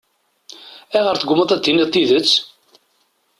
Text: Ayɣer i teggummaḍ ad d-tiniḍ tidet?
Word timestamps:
Ayɣer 0.95 1.15
i 1.15 1.19
teggummaḍ 1.21 1.49
ad 1.51 1.59
d-tiniḍ 1.61 1.87
tidet? 1.89 2.31